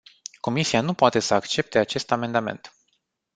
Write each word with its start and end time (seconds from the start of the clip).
Comisia 0.39 0.81
nu 0.81 0.93
poate 0.93 1.19
să 1.19 1.33
accepte 1.33 1.77
acest 1.79 2.11
amendament. 2.11 2.73